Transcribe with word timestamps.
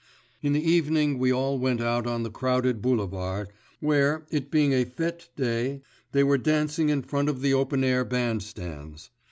In 0.41 0.53
the 0.53 0.65
evening 0.67 1.19
we 1.19 1.31
all 1.31 1.59
went 1.59 1.79
out 1.79 2.07
on 2.07 2.23
the 2.23 2.31
crowded 2.31 2.81
Boulevard, 2.81 3.49
where, 3.79 4.25
it 4.31 4.49
being 4.49 4.73
a 4.73 4.83
fête 4.83 5.27
day, 5.35 5.83
they 6.11 6.23
were 6.23 6.39
dancing 6.39 6.89
in 6.89 7.03
front 7.03 7.29
of 7.29 7.41
the 7.41 7.53
open 7.53 7.83
air 7.83 8.03
band 8.03 8.41
stands. 8.41 9.11